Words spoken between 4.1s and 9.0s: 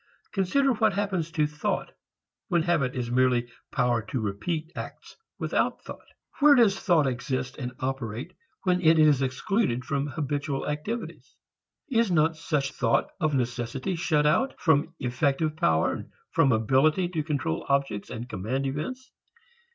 repeat acts without thought. Where does thought exist and operate when it